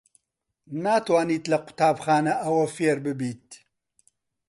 [0.83, 3.47] ناتوانیت لە قوتابخانە ئەوە فێر ببیت.